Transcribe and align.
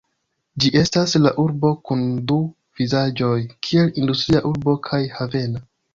Ĝi 0.63 0.69
estas 0.79 1.11
la 1.25 1.31
urbo 1.43 1.69
kun 1.89 2.01
du 2.31 2.37
vizaĝoj 2.81 3.35
kiel 3.69 3.93
industria 4.05 4.43
urbo 4.53 4.77
kaj 4.89 5.01
havena. 5.21 5.63